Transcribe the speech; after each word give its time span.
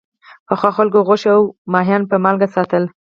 پخوا 0.47 0.69
خلکو 0.77 0.99
غوښه 1.07 1.31
او 1.37 1.43
کبان 1.57 2.01
په 2.09 2.15
مالګه 2.23 2.47
ساتل. 2.55 2.83